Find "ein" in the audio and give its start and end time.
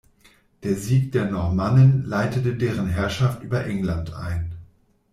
4.15-4.55